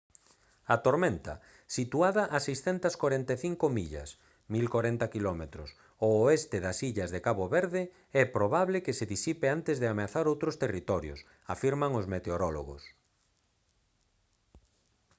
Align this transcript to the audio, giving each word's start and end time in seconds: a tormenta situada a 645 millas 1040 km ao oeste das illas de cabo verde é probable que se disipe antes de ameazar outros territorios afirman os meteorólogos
a 0.75 0.77
tormenta 0.85 1.33
situada 1.77 2.23
a 2.35 2.37
645 2.47 3.77
millas 3.77 4.09
1040 4.55 5.11
km 5.13 5.41
ao 6.03 6.11
oeste 6.23 6.57
das 6.65 6.77
illas 6.89 7.09
de 7.11 7.23
cabo 7.27 7.45
verde 7.57 7.81
é 8.21 8.23
probable 8.37 8.77
que 8.85 8.97
se 8.97 9.05
disipe 9.13 9.45
antes 9.57 9.75
de 9.81 9.87
ameazar 9.93 10.25
outros 10.33 10.55
territorios 10.63 11.19
afirman 11.53 11.91
os 11.99 12.05
meteorólogos 12.13 12.83